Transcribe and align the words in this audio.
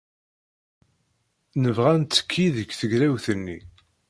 Nebɣa 1.61 1.89
ad 1.93 1.97
nettekki 2.01 2.45
deg 2.55 2.69
tegrawt-nni. 2.79 3.59